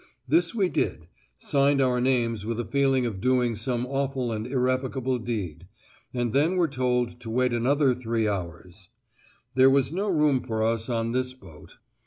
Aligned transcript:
This 0.27 0.55
we 0.55 0.67
did, 0.67 1.05
signed 1.37 1.79
our 1.79 2.01
names 2.01 2.43
with 2.43 2.59
a 2.59 2.65
feeling 2.65 3.05
of 3.05 3.21
doing 3.21 3.53
some 3.55 3.85
awful 3.85 4.31
and 4.31 4.47
irrevocable 4.47 5.19
deed, 5.19 5.67
and 6.11 6.33
then 6.33 6.55
were 6.55 6.67
told 6.67 7.19
to 7.19 7.29
wait 7.29 7.53
another 7.53 7.93
three 7.93 8.27
hours: 8.27 8.89
there 9.53 9.69
was 9.69 9.93
no 9.93 10.09
room 10.09 10.41
for 10.41 10.63
us 10.63 10.89
on 10.89 11.11
this 11.11 11.35
boat! 11.35 11.75